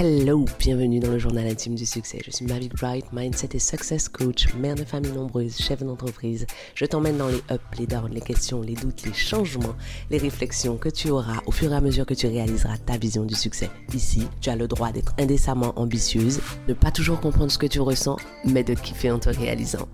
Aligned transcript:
Hello, 0.00 0.44
bienvenue 0.60 1.00
dans 1.00 1.10
le 1.10 1.18
journal 1.18 1.48
intime 1.48 1.74
du 1.74 1.84
succès. 1.84 2.20
Je 2.24 2.30
suis 2.30 2.46
Mavic 2.46 2.72
Bright, 2.76 3.12
mindset 3.12 3.48
et 3.54 3.58
success 3.58 4.08
coach, 4.08 4.54
mère 4.54 4.76
de 4.76 4.84
famille 4.84 5.10
nombreuse, 5.10 5.58
chef 5.58 5.82
d'entreprise. 5.82 6.46
Je 6.76 6.84
t'emmène 6.84 7.16
dans 7.18 7.26
les 7.26 7.38
ups, 7.38 7.78
les 7.80 7.88
downs, 7.88 8.12
les 8.12 8.20
questions, 8.20 8.60
les 8.62 8.76
doutes, 8.76 9.02
les 9.04 9.12
changements, 9.12 9.74
les 10.10 10.18
réflexions 10.18 10.76
que 10.76 10.88
tu 10.88 11.10
auras 11.10 11.40
au 11.46 11.50
fur 11.50 11.72
et 11.72 11.74
à 11.74 11.80
mesure 11.80 12.06
que 12.06 12.14
tu 12.14 12.28
réaliseras 12.28 12.78
ta 12.78 12.96
vision 12.96 13.24
du 13.24 13.34
succès. 13.34 13.70
Ici, 13.92 14.28
tu 14.40 14.50
as 14.50 14.54
le 14.54 14.68
droit 14.68 14.92
d'être 14.92 15.14
indécemment 15.18 15.72
ambitieuse, 15.74 16.40
de 16.68 16.74
pas 16.74 16.92
toujours 16.92 17.18
comprendre 17.18 17.50
ce 17.50 17.58
que 17.58 17.66
tu 17.66 17.80
ressens, 17.80 18.18
mais 18.44 18.62
de 18.62 18.74
kiffer 18.74 19.10
en 19.10 19.18
te 19.18 19.30
réalisant. 19.30 19.88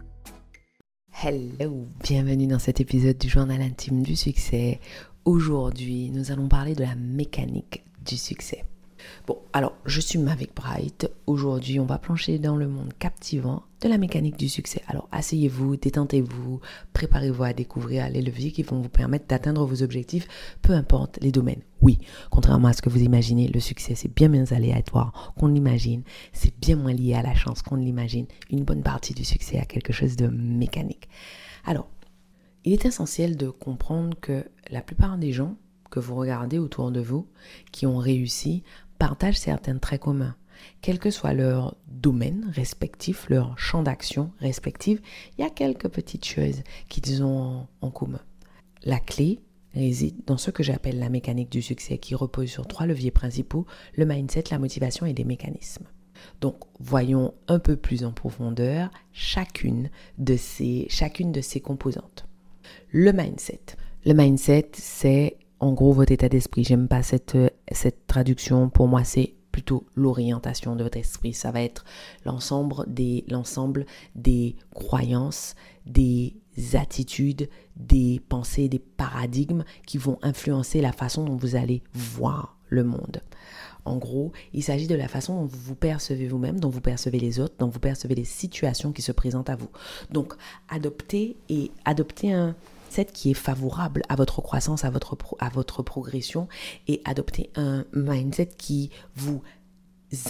Hello, 1.22 1.86
bienvenue 2.02 2.46
dans 2.46 2.58
cet 2.58 2.78
épisode 2.78 3.16
du 3.16 3.30
journal 3.30 3.62
intime 3.62 4.02
du 4.02 4.16
succès. 4.16 4.80
Aujourd'hui, 5.24 6.10
nous 6.10 6.30
allons 6.30 6.48
parler 6.48 6.74
de 6.74 6.82
la 6.82 6.94
mécanique 6.94 7.84
du 8.04 8.18
succès. 8.18 8.64
Bon, 9.26 9.38
alors, 9.52 9.74
je 9.86 10.00
suis 10.00 10.18
Mavic 10.18 10.54
Bright. 10.54 11.10
Aujourd'hui, 11.26 11.80
on 11.80 11.86
va 11.86 11.98
plancher 11.98 12.38
dans 12.38 12.56
le 12.56 12.68
monde 12.68 12.92
captivant 12.98 13.62
de 13.80 13.88
la 13.88 13.98
mécanique 13.98 14.38
du 14.38 14.48
succès. 14.48 14.82
Alors, 14.86 15.08
asseyez-vous, 15.12 15.76
détentez-vous, 15.76 16.60
préparez-vous 16.92 17.42
à 17.42 17.52
découvrir 17.52 18.08
les 18.08 18.22
leviers 18.22 18.52
qui 18.52 18.62
vont 18.62 18.80
vous 18.80 18.88
permettre 18.88 19.26
d'atteindre 19.26 19.64
vos 19.64 19.82
objectifs, 19.82 20.26
peu 20.62 20.72
importe 20.72 21.18
les 21.22 21.32
domaines. 21.32 21.62
Oui, 21.80 21.98
contrairement 22.30 22.68
à 22.68 22.72
ce 22.72 22.82
que 22.82 22.88
vous 22.88 23.02
imaginez, 23.02 23.48
le 23.48 23.60
succès, 23.60 23.94
c'est 23.94 24.14
bien 24.14 24.28
moins 24.28 24.50
aléatoire 24.52 25.34
qu'on 25.38 25.48
l'imagine. 25.48 26.02
C'est 26.32 26.58
bien 26.58 26.76
moins 26.76 26.94
lié 26.94 27.14
à 27.14 27.22
la 27.22 27.34
chance 27.34 27.62
qu'on 27.62 27.76
l'imagine. 27.76 28.26
Une 28.50 28.64
bonne 28.64 28.82
partie 28.82 29.14
du 29.14 29.24
succès 29.24 29.58
a 29.58 29.64
quelque 29.64 29.92
chose 29.92 30.16
de 30.16 30.28
mécanique. 30.28 31.08
Alors, 31.64 31.88
il 32.64 32.72
est 32.72 32.86
essentiel 32.86 33.36
de 33.36 33.50
comprendre 33.50 34.16
que 34.20 34.46
la 34.70 34.80
plupart 34.80 35.18
des 35.18 35.32
gens 35.32 35.56
que 35.90 36.00
vous 36.00 36.16
regardez 36.16 36.58
autour 36.58 36.90
de 36.90 37.00
vous 37.00 37.28
qui 37.70 37.86
ont 37.86 37.98
réussi 37.98 38.64
partagent 38.98 39.38
certains 39.38 39.78
traits 39.78 40.00
communs. 40.00 40.36
Quel 40.80 40.98
que 40.98 41.10
soit 41.10 41.32
leur 41.32 41.76
domaine 41.88 42.50
respectif, 42.54 43.28
leur 43.28 43.58
champ 43.58 43.82
d'action 43.82 44.30
respectif, 44.40 45.00
il 45.36 45.42
y 45.42 45.46
a 45.46 45.50
quelques 45.50 45.88
petites 45.88 46.24
choses 46.24 46.62
qu'ils 46.88 47.22
ont 47.22 47.66
en 47.80 47.90
commun. 47.90 48.20
La 48.84 49.00
clé 49.00 49.40
réside 49.74 50.16
dans 50.26 50.36
ce 50.36 50.50
que 50.50 50.62
j'appelle 50.62 50.98
la 50.98 51.08
mécanique 51.08 51.50
du 51.50 51.62
succès 51.62 51.98
qui 51.98 52.14
repose 52.14 52.48
sur 52.48 52.66
trois 52.66 52.86
leviers 52.86 53.10
principaux, 53.10 53.66
le 53.96 54.06
mindset, 54.06 54.44
la 54.50 54.58
motivation 54.58 55.06
et 55.06 55.12
les 55.12 55.24
mécanismes. 55.24 55.86
Donc, 56.40 56.56
voyons 56.78 57.34
un 57.48 57.58
peu 57.58 57.76
plus 57.76 58.04
en 58.04 58.12
profondeur 58.12 58.90
chacune 59.12 59.90
de 60.18 60.36
ces, 60.36 60.86
chacune 60.88 61.32
de 61.32 61.40
ces 61.40 61.60
composantes. 61.60 62.26
Le 62.90 63.12
mindset. 63.12 63.60
Le 64.06 64.14
mindset, 64.14 64.70
c'est 64.74 65.36
en 65.60 65.72
gros 65.72 65.92
votre 65.92 66.12
état 66.12 66.28
d'esprit. 66.28 66.64
J'aime 66.64 66.88
pas 66.88 67.02
cette, 67.02 67.36
cette 67.70 68.06
traduction. 68.06 68.68
Pour 68.68 68.88
moi, 68.88 69.04
c'est 69.04 69.34
plutôt 69.54 69.86
l'orientation 69.94 70.74
de 70.74 70.82
votre 70.82 70.98
esprit. 70.98 71.32
Ça 71.32 71.52
va 71.52 71.62
être 71.62 71.84
l'ensemble 72.24 72.84
des, 72.88 73.24
l'ensemble 73.28 73.86
des 74.16 74.56
croyances, 74.74 75.54
des 75.86 76.34
attitudes, 76.72 77.48
des 77.76 78.20
pensées, 78.28 78.68
des 78.68 78.80
paradigmes 78.80 79.64
qui 79.86 79.98
vont 79.98 80.18
influencer 80.22 80.80
la 80.80 80.92
façon 80.92 81.24
dont 81.24 81.36
vous 81.36 81.54
allez 81.54 81.82
voir 81.92 82.58
le 82.68 82.82
monde. 82.82 83.22
En 83.84 83.96
gros, 83.96 84.32
il 84.52 84.62
s'agit 84.62 84.86
de 84.86 84.94
la 84.94 85.08
façon 85.08 85.34
dont 85.34 85.46
vous 85.46 85.60
vous 85.60 85.74
percevez 85.74 86.26
vous-même, 86.26 86.58
dont 86.58 86.70
vous 86.70 86.80
percevez 86.80 87.20
les 87.20 87.38
autres, 87.38 87.54
dont 87.58 87.68
vous 87.68 87.80
percevez 87.80 88.14
les 88.14 88.24
situations 88.24 88.92
qui 88.92 89.02
se 89.02 89.12
présentent 89.12 89.50
à 89.50 89.56
vous. 89.56 89.68
Donc, 90.10 90.34
adopter 90.68 91.36
et 91.48 91.70
adopter 91.84 92.32
un, 92.32 92.56
qui 93.02 93.32
est 93.32 93.34
favorable 93.34 94.02
à 94.08 94.16
votre 94.16 94.40
croissance, 94.40 94.84
à 94.84 94.90
votre, 94.90 95.16
à 95.38 95.48
votre 95.48 95.82
progression 95.82 96.48
et 96.86 97.02
adopter 97.04 97.50
un 97.56 97.84
mindset 97.92 98.50
qui 98.56 98.90
vous 99.16 99.42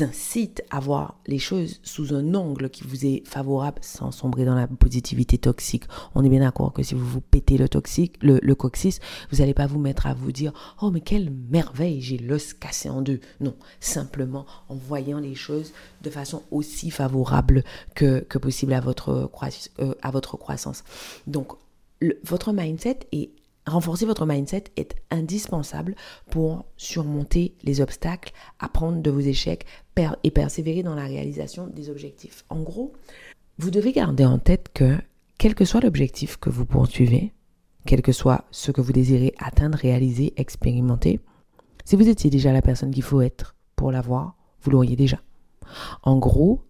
incite 0.00 0.62
à 0.70 0.80
voir 0.80 1.18
les 1.26 1.38
choses 1.38 1.80
sous 1.82 2.14
un 2.14 2.34
angle 2.34 2.70
qui 2.70 2.84
vous 2.84 3.04
est 3.04 3.22
favorable 3.26 3.78
sans 3.82 4.10
sombrer 4.10 4.44
dans 4.44 4.54
la 4.54 4.66
positivité 4.66 5.38
toxique. 5.38 5.84
On 6.14 6.24
est 6.24 6.28
bien 6.28 6.40
d'accord 6.40 6.72
que 6.72 6.82
si 6.82 6.94
vous 6.94 7.04
vous 7.04 7.20
pétez 7.20 7.58
le 7.58 7.68
toxique, 7.68 8.16
le, 8.22 8.38
le 8.42 8.54
coccyx, 8.54 9.00
vous 9.30 9.38
n'allez 9.38 9.54
pas 9.54 9.66
vous 9.66 9.78
mettre 9.78 10.06
à 10.06 10.14
vous 10.14 10.32
dire 10.32 10.52
oh 10.80 10.90
mais 10.90 11.00
quelle 11.00 11.30
merveille 11.30 12.00
j'ai 12.00 12.18
l'os 12.18 12.54
cassé 12.54 12.88
en 12.88 13.02
deux. 13.02 13.20
Non, 13.40 13.54
simplement 13.80 14.46
en 14.68 14.74
voyant 14.74 15.18
les 15.18 15.34
choses 15.34 15.72
de 16.02 16.10
façon 16.10 16.42
aussi 16.50 16.90
favorable 16.90 17.64
que, 17.94 18.20
possible 18.38 18.72
à 18.72 18.80
votre, 18.80 19.30
euh, 19.80 19.94
à 20.02 20.10
votre 20.10 20.36
croissance. 20.36 20.84
Donc 21.26 21.52
votre 22.24 22.52
mindset 22.52 23.00
et 23.12 23.30
renforcer 23.66 24.06
votre 24.06 24.26
mindset 24.26 24.64
est 24.76 24.94
indispensable 25.10 25.94
pour 26.30 26.66
surmonter 26.76 27.54
les 27.62 27.80
obstacles, 27.80 28.32
apprendre 28.58 29.00
de 29.00 29.10
vos 29.10 29.20
échecs 29.20 29.66
et 30.22 30.30
persévérer 30.30 30.82
dans 30.82 30.94
la 30.94 31.04
réalisation 31.04 31.66
des 31.66 31.88
objectifs. 31.90 32.44
En 32.50 32.62
gros, 32.62 32.92
vous 33.58 33.70
devez 33.70 33.92
garder 33.92 34.24
en 34.24 34.38
tête 34.38 34.70
que 34.74 34.96
quel 35.38 35.54
que 35.54 35.64
soit 35.64 35.80
l'objectif 35.80 36.36
que 36.36 36.50
vous 36.50 36.66
poursuivez, 36.66 37.32
quel 37.86 38.02
que 38.02 38.12
soit 38.12 38.44
ce 38.50 38.70
que 38.70 38.80
vous 38.80 38.92
désirez 38.92 39.34
atteindre, 39.38 39.78
réaliser, 39.78 40.32
expérimenter, 40.36 41.20
si 41.84 41.96
vous 41.96 42.08
étiez 42.08 42.30
déjà 42.30 42.52
la 42.52 42.62
personne 42.62 42.90
qu'il 42.90 43.02
faut 43.02 43.20
être 43.20 43.54
pour 43.76 43.92
l'avoir, 43.92 44.36
vous 44.62 44.70
l'auriez 44.70 44.96
déjà. 44.96 45.20
En 46.02 46.18
gros, 46.18 46.64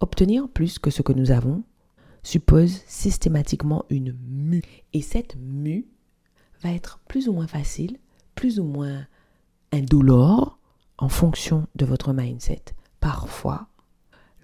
obtenir 0.00 0.48
plus 0.48 0.78
que 0.78 0.90
ce 0.90 1.02
que 1.02 1.12
nous 1.12 1.30
avons, 1.30 1.62
suppose 2.22 2.82
systématiquement 2.86 3.84
une 3.90 4.16
mue. 4.26 4.62
Et 4.92 5.02
cette 5.02 5.36
mue 5.36 5.86
va 6.62 6.72
être 6.72 7.00
plus 7.08 7.28
ou 7.28 7.32
moins 7.32 7.46
facile, 7.46 7.98
plus 8.34 8.60
ou 8.60 8.64
moins 8.64 9.06
indolore 9.72 10.58
en 10.96 11.08
fonction 11.08 11.66
de 11.74 11.84
votre 11.84 12.12
mindset. 12.12 12.62
Parfois, 13.00 13.68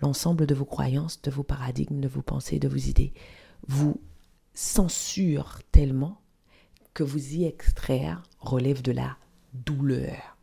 l'ensemble 0.01 0.47
de 0.47 0.55
vos 0.55 0.65
croyances, 0.65 1.21
de 1.23 1.31
vos 1.31 1.43
paradigmes, 1.43 2.01
de 2.01 2.09
vos 2.09 2.23
pensées, 2.23 2.59
de 2.59 2.69
vos 2.69 2.77
idées 2.77 3.13
vous 3.67 4.01
censure 4.53 5.61
tellement 5.73 6.21
que 6.93 7.03
vous 7.03 7.35
y 7.35 7.45
extraire 7.45 8.23
relève 8.39 8.83
de 8.83 8.93
la 8.93 9.17
douleur. 9.53 10.37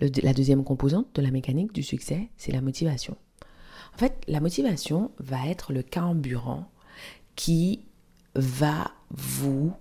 la 0.00 0.32
deuxième 0.32 0.64
composante 0.64 1.14
de 1.14 1.22
la 1.22 1.30
mécanique 1.30 1.72
du 1.72 1.82
succès, 1.82 2.30
c'est 2.36 2.52
la 2.52 2.60
motivation. 2.60 3.16
En 3.98 4.00
fait, 4.00 4.22
la 4.28 4.38
motivation 4.38 5.10
va 5.18 5.48
être 5.48 5.72
le 5.72 5.82
carburant 5.82 6.70
qui 7.34 7.84
va 8.36 8.92
vous 9.10 9.72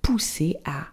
pousser 0.00 0.58
à 0.64 0.86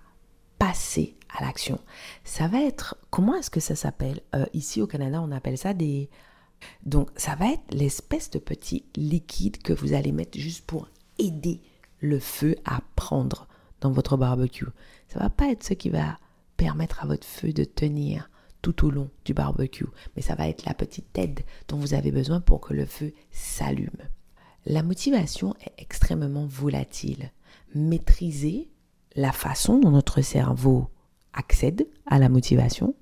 passer 0.58 1.16
à 1.30 1.46
l'action. 1.46 1.80
Ça 2.24 2.48
va 2.48 2.64
être, 2.64 2.98
comment 3.12 3.36
est-ce 3.36 3.52
que 3.52 3.60
ça 3.60 3.76
s'appelle? 3.76 4.22
Euh, 4.34 4.48
Ici 4.54 4.82
au 4.82 4.88
Canada, 4.88 5.22
on 5.22 5.32
appelle 5.32 5.60
ça 5.60 5.76
des... 5.76 6.10
Donc, 6.84 7.12
ça 7.18 7.36
va 7.36 7.52
être 7.52 7.72
l'espèce 7.72 8.32
de 8.32 8.40
petit 8.40 8.84
liquide 8.96 9.62
que 9.62 9.72
vous 9.72 9.94
allez 9.94 10.12
mettre 10.12 10.40
juste 10.40 10.66
pour 10.66 10.90
aider 11.20 11.62
le 12.00 12.20
feu 12.20 12.56
à 12.66 12.82
prendre 12.96 13.48
dans 13.80 13.92
votre 13.92 14.18
barbecue. 14.18 14.66
Ça 15.08 15.20
va 15.20 15.30
pas 15.30 15.52
être 15.52 15.64
ce 15.64 15.76
qui 15.76 15.92
va 15.92 16.18
permettre 16.58 17.04
à 17.04 17.06
votre 17.06 17.28
feu 17.28 17.54
de 17.54 17.64
tenir 17.64 18.28
tout 18.66 18.88
au 18.88 18.90
long 18.90 19.12
du 19.26 19.36
barbecue. 19.36 19.86
Mais 20.16 20.24
ça 20.24 20.34
va 20.34 20.48
être 20.48 20.66
la 20.66 20.74
petite 20.74 21.16
aide 21.20 21.42
dont 21.68 21.78
vous 21.78 21.94
avez 21.94 22.12
besoin 22.12 22.42
pour 22.42 22.62
que 22.62 22.74
le 22.74 22.88
feu 22.88 23.14
s'allume. 23.30 24.10
La 24.66 24.82
motivation 24.82 25.54
est 25.64 25.74
extrêmement 25.78 26.48
volatile. 26.48 27.32
Maîtriser 27.76 28.68
la 29.16 29.32
façon 29.32 29.78
dont 29.78 29.92
notre 29.92 30.22
cerveau 30.22 30.90
accède 31.34 31.88
à 32.08 32.18
la 32.18 32.28
motivation 32.28 32.96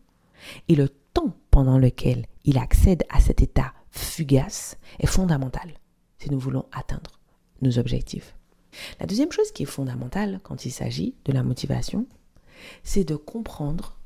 et 0.68 0.76
le 0.76 0.90
temps 0.90 1.34
pendant 1.50 1.78
lequel 1.78 2.26
il 2.44 2.58
accède 2.58 3.04
à 3.10 3.22
cet 3.22 3.42
état 3.42 3.74
fugace 3.90 4.78
est 5.00 5.08
fondamental 5.08 5.76
si 6.20 6.30
nous 6.30 6.40
voulons 6.40 6.66
atteindre 6.74 7.22
nos 7.62 7.80
objectifs. 7.80 8.36
La 9.00 9.06
deuxième 9.06 9.32
chose 9.32 9.52
qui 9.54 9.64
est 9.64 9.68
fondamentale 9.68 10.42
quand 10.44 10.66
il 10.66 10.72
s'agit 10.72 11.16
de 11.24 11.32
la 11.32 11.44
motivation, 11.44 12.06
c'est 12.84 13.06
de 13.06 13.16
comprendre 13.16 13.98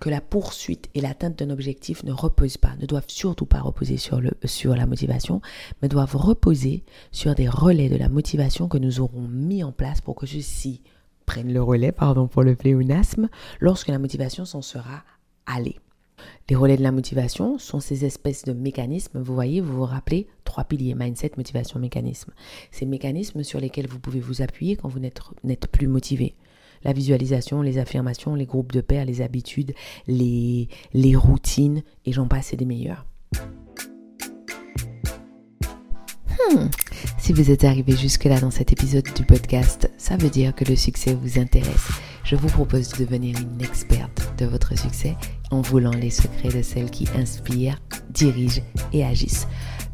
que 0.00 0.10
la 0.10 0.20
poursuite 0.20 0.88
et 0.94 1.00
l'atteinte 1.00 1.38
d'un 1.38 1.50
objectif 1.50 2.04
ne 2.04 2.12
reposent 2.12 2.58
pas, 2.58 2.74
ne 2.80 2.86
doivent 2.86 3.08
surtout 3.08 3.46
pas 3.46 3.60
reposer 3.60 3.96
sur, 3.96 4.20
le, 4.20 4.32
sur 4.44 4.76
la 4.76 4.86
motivation, 4.86 5.40
mais 5.80 5.88
doivent 5.88 6.16
reposer 6.16 6.84
sur 7.12 7.34
des 7.34 7.48
relais 7.48 7.88
de 7.88 7.96
la 7.96 8.08
motivation 8.08 8.68
que 8.68 8.78
nous 8.78 9.00
aurons 9.00 9.26
mis 9.28 9.64
en 9.64 9.72
place 9.72 10.00
pour 10.00 10.14
que 10.14 10.26
ceux-ci 10.26 10.82
prennent 11.24 11.52
le 11.52 11.62
relais, 11.62 11.92
pardon 11.92 12.28
pour 12.28 12.42
le 12.42 12.54
pléonasme, 12.54 13.28
lorsque 13.60 13.88
la 13.88 13.98
motivation 13.98 14.44
s'en 14.44 14.62
sera 14.62 15.02
allée. 15.46 15.76
Les 16.48 16.56
relais 16.56 16.76
de 16.76 16.82
la 16.82 16.92
motivation 16.92 17.58
sont 17.58 17.80
ces 17.80 18.04
espèces 18.04 18.44
de 18.44 18.52
mécanismes, 18.52 19.20
vous 19.20 19.34
voyez, 19.34 19.60
vous 19.60 19.76
vous 19.76 19.84
rappelez, 19.84 20.28
trois 20.44 20.64
piliers, 20.64 20.94
mindset, 20.94 21.32
motivation, 21.36 21.78
mécanisme. 21.78 22.32
Ces 22.70 22.86
mécanismes 22.86 23.42
sur 23.42 23.60
lesquels 23.60 23.88
vous 23.88 23.98
pouvez 23.98 24.20
vous 24.20 24.42
appuyer 24.42 24.76
quand 24.76 24.88
vous 24.88 25.00
n'êtes 25.00 25.66
plus 25.70 25.88
motivé 25.88 26.34
la 26.84 26.92
visualisation, 26.92 27.62
les 27.62 27.78
affirmations, 27.78 28.34
les 28.34 28.46
groupes 28.46 28.72
de 28.72 28.80
pairs, 28.80 29.04
les 29.04 29.22
habitudes, 29.22 29.74
les, 30.06 30.68
routines, 31.16 31.82
et 32.04 32.12
j'en 32.12 32.26
passe, 32.26 32.48
c'est 32.48 32.56
des 32.56 32.64
meilleurs. 32.64 33.06
Hmm. 36.50 36.68
Si 37.18 37.32
vous 37.32 37.50
êtes 37.50 37.64
arrivé 37.64 37.96
jusque-là 37.96 38.40
dans 38.40 38.50
cet 38.50 38.72
épisode 38.72 39.08
du 39.14 39.24
podcast, 39.24 39.90
ça 39.98 40.16
veut 40.16 40.30
dire 40.30 40.54
que 40.54 40.64
le 40.64 40.76
succès 40.76 41.14
vous 41.14 41.38
intéresse. 41.38 41.88
Je 42.24 42.36
vous 42.36 42.48
propose 42.48 42.90
de 42.90 43.04
devenir 43.04 43.36
une 43.40 43.62
experte 43.62 44.34
de 44.38 44.46
votre 44.46 44.76
succès 44.78 45.16
en 45.50 45.60
voulant 45.60 45.90
les 45.90 46.10
secrets 46.10 46.48
de 46.48 46.62
celles 46.62 46.90
qui 46.90 47.08
inspirent 47.16 47.80
dirigent 48.10 48.62
et 48.92 49.04
agissent 49.04 49.46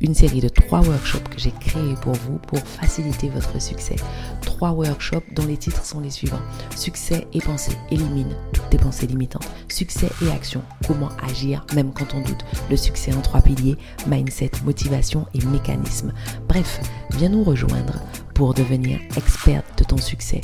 une 0.02 0.14
série 0.14 0.40
de 0.40 0.48
trois 0.48 0.80
workshops 0.80 1.28
que 1.30 1.38
j'ai 1.38 1.52
créés 1.52 1.94
pour 2.02 2.14
vous 2.14 2.38
pour 2.38 2.58
faciliter 2.58 3.28
votre 3.28 3.60
succès. 3.62 3.96
Trois 4.40 4.72
workshops 4.72 5.32
dont 5.32 5.46
les 5.46 5.56
titres 5.56 5.84
sont 5.84 6.00
les 6.00 6.10
suivants. 6.10 6.42
Succès 6.76 7.26
et 7.32 7.40
pensée, 7.40 7.76
élimine 7.90 8.36
toutes 8.52 8.61
tes 8.72 8.78
pensées 8.78 9.06
limitantes. 9.06 9.46
Succès 9.68 10.08
et 10.24 10.30
action, 10.30 10.62
comment 10.86 11.10
agir 11.22 11.66
même 11.74 11.92
quand 11.92 12.14
on 12.14 12.22
doute? 12.22 12.42
Le 12.70 12.76
succès 12.76 13.12
en 13.14 13.20
trois 13.20 13.42
piliers, 13.42 13.76
mindset, 14.06 14.52
motivation 14.64 15.26
et 15.34 15.44
mécanisme. 15.44 16.14
Bref, 16.48 16.80
viens 17.10 17.28
nous 17.28 17.44
rejoindre 17.44 18.00
pour 18.34 18.54
devenir 18.54 18.98
experte 19.14 19.78
de 19.78 19.84
ton 19.84 19.98
succès. 19.98 20.40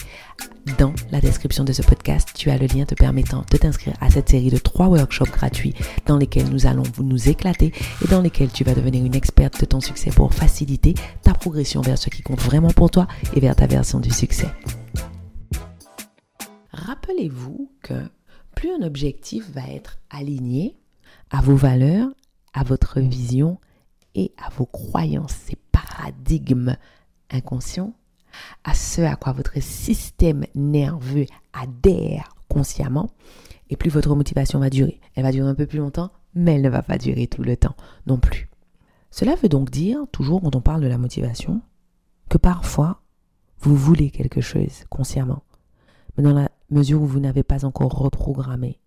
Dans 0.76 0.92
la 1.10 1.22
description 1.22 1.64
de 1.64 1.72
ce 1.72 1.80
podcast, 1.80 2.28
tu 2.34 2.50
as 2.50 2.58
le 2.58 2.66
lien 2.66 2.84
te 2.84 2.94
permettant 2.94 3.46
de 3.50 3.56
t'inscrire 3.56 3.94
à 4.02 4.10
cette 4.10 4.28
série 4.28 4.50
de 4.50 4.58
trois 4.58 4.88
workshops 4.88 5.32
gratuits 5.32 5.74
dans 6.04 6.18
lesquels 6.18 6.50
nous 6.50 6.66
allons 6.66 6.82
nous 6.98 7.30
éclater 7.30 7.72
et 8.04 8.08
dans 8.08 8.20
lesquels 8.20 8.50
tu 8.50 8.62
vas 8.62 8.74
devenir 8.74 9.06
une 9.06 9.14
experte 9.14 9.58
de 9.58 9.64
ton 9.64 9.80
succès 9.80 10.10
pour 10.10 10.34
faciliter 10.34 10.92
ta 11.22 11.32
progression 11.32 11.80
vers 11.80 11.96
ce 11.96 12.10
qui 12.10 12.20
compte 12.20 12.42
vraiment 12.42 12.72
pour 12.72 12.90
toi 12.90 13.08
et 13.32 13.40
vers 13.40 13.56
ta 13.56 13.66
version 13.66 14.00
du 14.00 14.10
succès. 14.10 14.48
Rappelez-vous 16.72 17.72
que 17.82 17.94
plus 18.58 18.72
un 18.72 18.84
objectif 18.84 19.48
va 19.52 19.68
être 19.68 20.00
aligné 20.10 20.76
à 21.30 21.40
vos 21.40 21.54
valeurs, 21.54 22.08
à 22.52 22.64
votre 22.64 22.98
vision 22.98 23.60
et 24.16 24.32
à 24.36 24.50
vos 24.50 24.66
croyances, 24.66 25.30
ces 25.30 25.54
paradigmes 25.70 26.76
inconscients, 27.30 27.94
à 28.64 28.74
ce 28.74 29.00
à 29.02 29.14
quoi 29.14 29.30
votre 29.30 29.62
système 29.62 30.44
nerveux 30.56 31.26
adhère 31.52 32.30
consciemment, 32.48 33.10
et 33.70 33.76
plus 33.76 33.90
votre 33.90 34.16
motivation 34.16 34.58
va 34.58 34.70
durer. 34.70 34.98
Elle 35.14 35.22
va 35.22 35.30
durer 35.30 35.48
un 35.48 35.54
peu 35.54 35.66
plus 35.66 35.78
longtemps, 35.78 36.10
mais 36.34 36.56
elle 36.56 36.62
ne 36.62 36.68
va 36.68 36.82
pas 36.82 36.98
durer 36.98 37.28
tout 37.28 37.44
le 37.44 37.56
temps 37.56 37.76
non 38.08 38.18
plus. 38.18 38.50
Cela 39.12 39.36
veut 39.36 39.48
donc 39.48 39.70
dire, 39.70 40.00
toujours 40.10 40.42
quand 40.42 40.56
on 40.56 40.60
parle 40.60 40.82
de 40.82 40.88
la 40.88 40.98
motivation, 40.98 41.60
que 42.28 42.38
parfois, 42.38 43.02
vous 43.60 43.76
voulez 43.76 44.10
quelque 44.10 44.40
chose 44.40 44.82
consciemment, 44.90 45.44
mais 46.16 46.24
dans 46.24 46.34
la 46.34 46.50
mesure 46.70 47.02
où 47.02 47.06
vous 47.06 47.20
n'avez 47.20 47.42
pas 47.42 47.64
encore 47.64 47.92
reprogrammé 47.92 48.80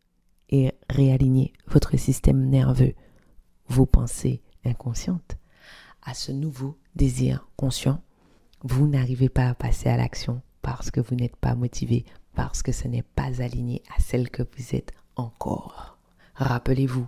et 0.50 0.72
réaligné 0.90 1.54
votre 1.68 1.98
système 1.98 2.50
nerveux, 2.50 2.94
vos 3.68 3.86
pensées 3.86 4.42
inconscientes, 4.66 5.38
à 6.04 6.14
ce 6.14 6.32
nouveau 6.32 6.78
désir 6.96 7.48
conscient, 7.56 8.02
vous 8.64 8.88
n'arrivez 8.88 9.30
pas 9.30 9.48
à 9.48 9.56
passer 9.56 9.90
à 9.90 9.98
l'action 9.98 10.42
parce 10.62 10.92
que 10.92 11.02
vous 11.02 11.16
n'êtes 11.16 11.36
pas 11.36 11.56
motivé, 11.56 12.06
parce 12.36 12.62
que 12.62 12.72
ce 12.72 12.88
n'est 12.88 13.04
pas 13.04 13.42
aligné 13.42 13.82
à 13.96 14.02
celle 14.02 14.30
que 14.30 14.44
vous 14.44 14.76
êtes 14.76 14.94
encore. 15.16 15.98
Rappelez-vous, 16.36 17.08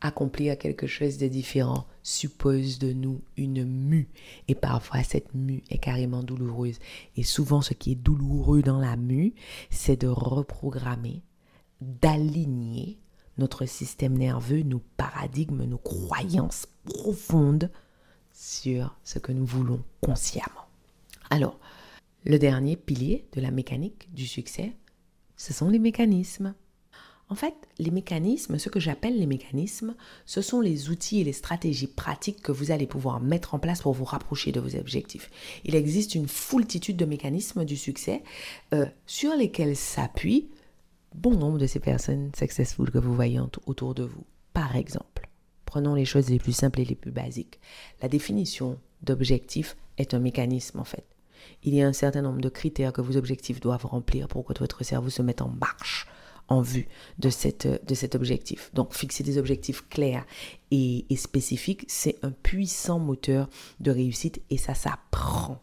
accomplir 0.00 0.56
quelque 0.56 0.86
chose 0.86 1.18
de 1.18 1.28
différent 1.28 1.86
suppose 2.08 2.78
de 2.78 2.92
nous 2.92 3.20
une 3.36 3.64
mue. 3.64 4.08
Et 4.48 4.54
parfois, 4.54 5.02
cette 5.02 5.34
mue 5.34 5.62
est 5.70 5.78
carrément 5.78 6.22
douloureuse. 6.22 6.78
Et 7.16 7.22
souvent, 7.22 7.60
ce 7.60 7.74
qui 7.74 7.92
est 7.92 7.96
douloureux 7.96 8.62
dans 8.62 8.80
la 8.80 8.96
mue, 8.96 9.34
c'est 9.70 10.00
de 10.00 10.08
reprogrammer, 10.08 11.22
d'aligner 11.80 12.98
notre 13.36 13.66
système 13.66 14.16
nerveux, 14.16 14.62
nos 14.62 14.82
paradigmes, 14.96 15.64
nos 15.64 15.78
croyances 15.78 16.66
profondes 16.84 17.70
sur 18.32 18.96
ce 19.04 19.18
que 19.18 19.32
nous 19.32 19.46
voulons 19.46 19.82
consciemment. 20.00 20.66
Alors, 21.30 21.58
le 22.24 22.38
dernier 22.38 22.76
pilier 22.76 23.28
de 23.32 23.40
la 23.40 23.50
mécanique 23.50 24.08
du 24.14 24.26
succès, 24.26 24.72
ce 25.36 25.52
sont 25.52 25.68
les 25.68 25.78
mécanismes. 25.78 26.54
En 27.30 27.34
fait, 27.34 27.54
les 27.78 27.90
mécanismes, 27.90 28.58
ce 28.58 28.70
que 28.70 28.80
j'appelle 28.80 29.18
les 29.18 29.26
mécanismes, 29.26 29.94
ce 30.24 30.40
sont 30.40 30.60
les 30.60 30.88
outils 30.88 31.20
et 31.20 31.24
les 31.24 31.34
stratégies 31.34 31.86
pratiques 31.86 32.42
que 32.42 32.52
vous 32.52 32.70
allez 32.70 32.86
pouvoir 32.86 33.20
mettre 33.20 33.54
en 33.54 33.58
place 33.58 33.82
pour 33.82 33.92
vous 33.92 34.04
rapprocher 34.04 34.50
de 34.50 34.60
vos 34.60 34.76
objectifs. 34.76 35.30
Il 35.64 35.74
existe 35.74 36.14
une 36.14 36.26
foultitude 36.26 36.96
de 36.96 37.04
mécanismes 37.04 37.66
du 37.66 37.76
succès 37.76 38.22
euh, 38.72 38.86
sur 39.06 39.34
lesquels 39.34 39.76
s'appuient 39.76 40.48
bon 41.14 41.34
nombre 41.34 41.58
de 41.58 41.66
ces 41.66 41.80
personnes 41.80 42.30
successful 42.36 42.90
que 42.90 42.98
vous 42.98 43.14
voyez 43.14 43.40
autour 43.66 43.94
de 43.94 44.04
vous. 44.04 44.24
Par 44.54 44.76
exemple, 44.76 45.28
prenons 45.66 45.94
les 45.94 46.06
choses 46.06 46.30
les 46.30 46.38
plus 46.38 46.52
simples 46.52 46.80
et 46.80 46.84
les 46.86 46.94
plus 46.94 47.10
basiques. 47.10 47.60
La 48.00 48.08
définition 48.08 48.78
d'objectif 49.02 49.76
est 49.98 50.14
un 50.14 50.18
mécanisme 50.18 50.80
en 50.80 50.84
fait 50.84 51.04
il 51.62 51.74
y 51.74 51.82
a 51.82 51.86
un 51.86 51.92
certain 51.92 52.22
nombre 52.22 52.40
de 52.40 52.48
critères 52.48 52.92
que 52.92 53.00
vos 53.00 53.16
objectifs 53.16 53.60
doivent 53.60 53.86
remplir 53.86 54.28
pour 54.28 54.44
que 54.44 54.58
votre 54.58 54.84
cerveau 54.84 55.10
se 55.10 55.22
mette 55.22 55.42
en 55.42 55.48
marche 55.48 56.06
en 56.48 56.62
vue 56.62 56.88
de, 57.18 57.30
cette, 57.30 57.66
de 57.86 57.94
cet 57.94 58.14
objectif. 58.14 58.70
Donc, 58.74 58.94
fixer 58.94 59.22
des 59.22 59.38
objectifs 59.38 59.88
clairs 59.88 60.26
et, 60.70 61.04
et 61.10 61.16
spécifiques, 61.16 61.84
c'est 61.88 62.16
un 62.22 62.30
puissant 62.30 62.98
moteur 62.98 63.48
de 63.80 63.90
réussite 63.90 64.40
et 64.50 64.58
ça 64.58 64.74
s'apprend. 64.74 65.60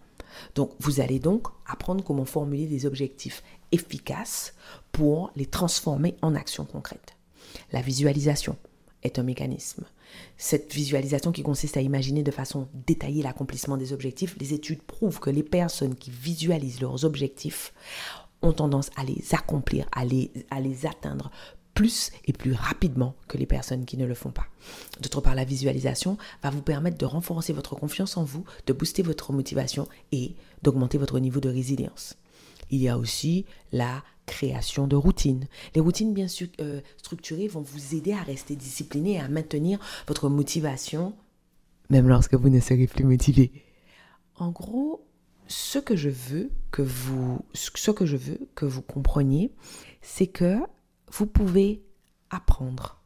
Donc, 0.54 0.72
vous 0.80 1.00
allez 1.00 1.20
donc 1.20 1.48
apprendre 1.66 2.04
comment 2.04 2.26
formuler 2.26 2.68
des 2.68 2.86
objectifs 2.86 3.44
efficaces 3.72 4.54
pour 4.92 5.32
les 5.36 5.46
transformer 5.46 6.16
en 6.22 6.36
actions 6.36 6.66
concrètes. 6.66 7.16
La 7.72 7.82
visualisation 7.82 8.58
est 9.04 9.20
un 9.20 9.24
mécanisme. 9.24 9.86
Cette 10.38 10.74
visualisation 10.74 11.32
qui 11.32 11.44
consiste 11.44 11.78
à 11.78 11.82
imaginer 11.82 12.24
de 12.24 12.32
façon 12.32 12.68
détaillée 12.88 13.24
l'accomplissement 13.24 13.78
des 13.78 13.94
objectifs, 13.94 14.36
les 14.40 14.54
études 14.54 14.82
prouvent 14.82 15.20
que 15.20 15.30
les 15.30 15.44
personnes 15.44 15.96
qui 15.96 16.12
visualisent 16.12 16.82
leurs 16.82 17.06
objectifs 17.06 17.74
ont 18.42 18.54
tendance 18.54 18.90
à 18.96 19.04
les 19.04 19.24
accomplir, 19.34 19.88
à 19.92 20.06
les, 20.06 20.32
à 20.50 20.60
les 20.60 20.86
atteindre 20.86 21.32
plus 21.76 22.12
et 22.26 22.34
plus 22.34 22.54
rapidement 22.54 23.16
que 23.28 23.38
les 23.38 23.46
personnes 23.46 23.86
qui 23.86 23.98
ne 23.98 24.06
le 24.06 24.16
font 24.16 24.32
pas. 24.32 24.48
D'autre 25.02 25.22
part, 25.22 25.36
la 25.36 25.44
visualisation 25.44 26.18
va 26.42 26.50
vous 26.50 26.62
permettre 26.62 26.98
de 26.98 27.06
renforcer 27.06 27.54
votre 27.54 27.76
confiance 27.76 28.18
en 28.18 28.24
vous, 28.24 28.46
de 28.66 28.74
booster 28.74 29.04
votre 29.04 29.34
motivation 29.34 29.88
et 30.12 30.36
d'augmenter 30.64 30.98
votre 30.98 31.20
niveau 31.20 31.42
de 31.42 31.50
résilience. 31.50 32.16
Il 32.72 32.82
y 32.82 32.90
a 32.90 32.98
aussi 32.98 33.46
la 33.74 34.04
création 34.26 34.88
de 34.88 34.96
routines. 34.96 35.48
Les 35.76 35.82
routines 35.82 36.14
bien 36.14 36.28
euh, 36.62 36.82
structurées 36.98 37.48
vont 37.48 37.62
vous 37.62 37.94
aider 37.94 38.14
à 38.14 38.24
rester 38.24 38.56
discipliné 38.56 39.14
et 39.14 39.20
à 39.20 39.28
maintenir 39.28 39.78
votre 40.08 40.30
motivation, 40.30 41.14
même 41.90 42.08
lorsque 42.08 42.34
vous 42.34 42.50
ne 42.50 42.60
serez 42.60 42.88
plus 42.88 43.04
motivé. 43.04 43.52
En 44.38 44.50
gros, 44.50 45.06
ce 45.48 45.80
que 45.80 45.96
je 45.96 46.10
veux 46.10 46.52
que 46.72 46.82
vous, 46.82 47.40
ce 47.54 47.92
que 47.92 48.06
je 48.06 48.18
veux 48.18 48.40
que 48.56 48.66
vous 48.66 48.82
compreniez, 48.82 49.54
c'est 50.02 50.28
que 50.28 50.58
vous 51.12 51.28
pouvez 51.28 51.84
apprendre 52.30 53.02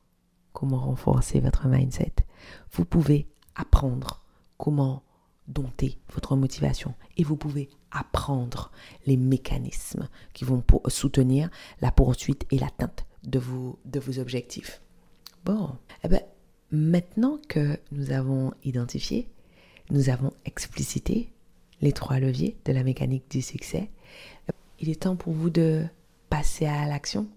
comment 0.54 0.80
renforcer 0.80 1.40
votre 1.40 1.68
mindset. 1.68 2.14
Vous 2.72 2.86
pouvez 2.86 3.28
apprendre 3.56 4.24
comment 4.58 5.04
dompter 5.48 6.00
votre 6.14 6.36
motivation 6.36 6.94
et 7.18 7.24
vous 7.24 7.36
pouvez 7.36 7.70
apprendre 7.92 8.72
les 9.06 9.18
mécanismes 9.18 10.08
qui 10.34 10.46
vont 10.46 10.64
soutenir 10.88 11.50
la 11.82 11.92
poursuite 11.92 12.46
et 12.52 12.60
l'atteinte 12.60 13.06
de 13.24 13.40
vos, 13.40 13.80
de 13.86 14.00
vos 14.00 14.20
objectifs. 14.20 14.82
Bon, 15.46 15.76
eh 16.04 16.08
ben, 16.08 16.22
maintenant 16.72 17.40
que 17.48 17.80
nous 17.92 18.12
avons 18.12 18.54
identifié, 18.64 19.30
nous 19.90 20.10
avons 20.10 20.32
explicité 20.46 21.32
les 21.82 21.92
trois 21.92 22.20
leviers 22.20 22.58
de 22.66 22.74
la 22.74 22.84
mécanique 22.84 23.30
du 23.30 23.42
succès, 23.42 23.90
il 24.80 24.90
est 24.90 25.02
temps 25.02 25.16
pour 25.16 25.34
vous 25.34 25.50
de 25.50 25.86
passer 26.30 26.66
à 26.66 26.86
l'action. 26.88 27.28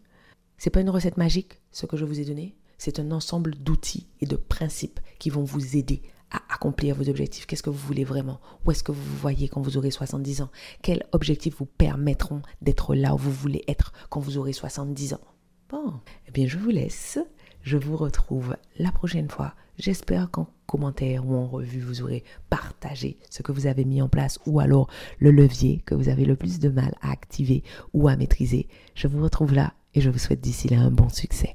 C'est 0.58 0.70
pas 0.70 0.80
une 0.80 0.90
recette 0.90 1.16
magique, 1.16 1.60
ce 1.72 1.86
que 1.86 1.96
je 1.96 2.04
vous 2.04 2.20
ai 2.20 2.24
donné. 2.24 2.54
C'est 2.78 3.00
un 3.00 3.10
ensemble 3.10 3.54
d'outils 3.56 4.06
et 4.20 4.26
de 4.26 4.36
principes 4.36 5.00
qui 5.18 5.30
vont 5.30 5.44
vous 5.44 5.76
aider 5.76 6.02
à 6.30 6.40
accomplir 6.54 6.96
vos 6.96 7.08
objectifs 7.08 7.46
Qu'est-ce 7.46 7.62
que 7.62 7.70
vous 7.70 7.86
voulez 7.86 8.04
vraiment? 8.04 8.40
Où 8.64 8.70
est-ce 8.70 8.82
que 8.82 8.92
vous 8.92 9.02
vous 9.02 9.16
voyez 9.18 9.48
quand 9.48 9.60
vous 9.60 9.76
aurez 9.76 9.90
70 9.90 10.42
ans? 10.42 10.50
Quels 10.82 11.04
objectifs 11.12 11.56
vous 11.58 11.66
permettront 11.66 12.42
d'être 12.60 12.94
là 12.94 13.14
où 13.14 13.18
vous 13.18 13.32
voulez 13.32 13.62
être 13.68 13.92
quand 14.08 14.20
vous 14.20 14.38
aurez 14.38 14.52
70 14.52 15.14
ans? 15.14 15.20
Bon, 15.68 15.94
eh 16.26 16.30
bien 16.30 16.46
je 16.46 16.58
vous 16.58 16.70
laisse. 16.70 17.18
Je 17.62 17.76
vous 17.76 17.96
retrouve 17.96 18.56
la 18.78 18.90
prochaine 18.90 19.30
fois. 19.30 19.54
J'espère 19.78 20.30
qu'en 20.30 20.48
commentaire 20.66 21.26
ou 21.26 21.36
en 21.36 21.46
revue, 21.46 21.80
vous 21.80 22.02
aurez 22.02 22.24
partagé 22.50 23.18
ce 23.30 23.42
que 23.42 23.52
vous 23.52 23.66
avez 23.66 23.84
mis 23.84 24.02
en 24.02 24.08
place 24.08 24.40
ou 24.46 24.58
alors 24.58 24.88
le 25.18 25.30
levier 25.30 25.82
que 25.86 25.94
vous 25.94 26.08
avez 26.08 26.24
le 26.24 26.34
plus 26.34 26.58
de 26.58 26.68
mal 26.68 26.94
à 27.00 27.10
activer 27.12 27.62
ou 27.92 28.08
à 28.08 28.16
maîtriser. 28.16 28.68
Je 28.94 29.06
vous 29.06 29.22
retrouve 29.22 29.54
là 29.54 29.74
et 29.94 30.00
je 30.00 30.10
vous 30.10 30.18
souhaite 30.18 30.40
d'ici 30.40 30.68
là 30.68 30.80
un 30.80 30.90
bon 30.90 31.08
succès. 31.08 31.54